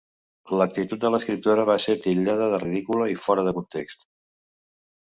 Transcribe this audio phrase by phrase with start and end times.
[0.61, 4.07] L'actitud de l'escriptora va ser titllada de ridícula i fora de context.